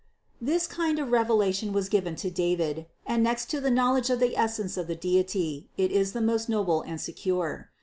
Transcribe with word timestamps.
This 0.41 0.65
kind 0.65 0.97
of 0.97 1.11
revelation 1.11 1.73
was 1.73 1.87
given 1.87 2.15
to 2.15 2.31
David; 2.31 2.87
and 3.05 3.21
next 3.21 3.51
to 3.51 3.61
the 3.61 3.69
knowledge 3.69 4.09
of 4.09 4.19
the 4.19 4.35
Essence 4.35 4.75
of 4.75 4.87
the 4.87 4.95
Deity, 4.95 5.67
it 5.77 5.91
is 5.91 6.13
the 6.13 6.21
most 6.21 6.49
noble 6.49 6.81
and 6.81 6.99
secure. 6.99 7.69